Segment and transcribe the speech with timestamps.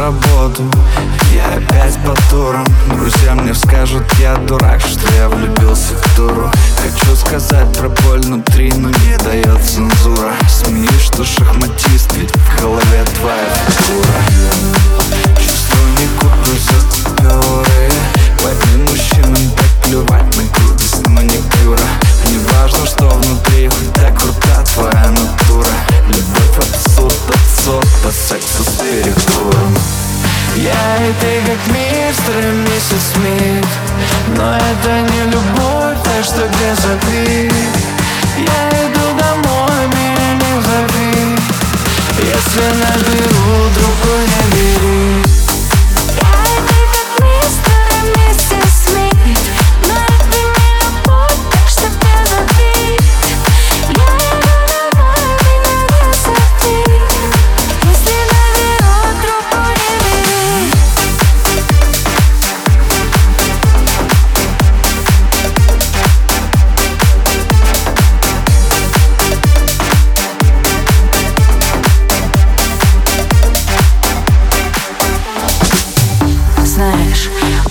[0.00, 0.64] работу.
[1.34, 2.64] Я опять по турам.
[2.94, 8.72] Друзья мне скажут, я дурак Что я влюбился в туру Хочу сказать про боль внутри,
[8.72, 10.32] но не дает цензура.
[10.48, 14.69] Смеюсь, что шахматист, ведь в голове твоя фигура
[30.98, 33.66] и ты как мистер и миссис Смит.
[34.36, 37.59] Но это не любовь, так что где забить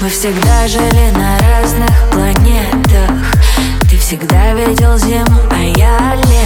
[0.00, 3.10] Мы всегда жили на разных планетах.
[3.90, 6.37] Ты всегда видел зиму, а я лето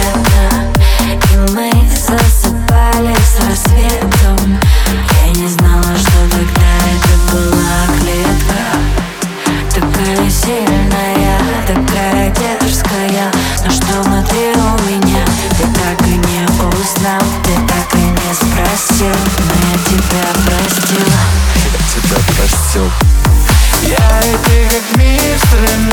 [24.43, 25.92] ты как мистер